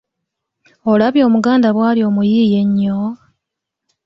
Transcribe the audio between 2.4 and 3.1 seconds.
ennyo?